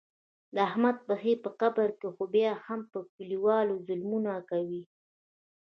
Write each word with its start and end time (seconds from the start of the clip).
د 0.53 0.55
احمد 0.69 0.97
پښې 1.07 1.33
په 1.43 1.49
قبر 1.61 1.89
کې 1.99 2.07
دي 2.09 2.13
خو 2.15 2.23
بیا 2.33 2.51
هم 2.65 2.81
په 2.91 2.97
کلیوالو 3.15 3.75
ظلمونه 3.87 4.31
کوي. 4.49 4.83